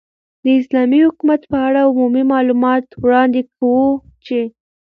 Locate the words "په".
1.51-1.57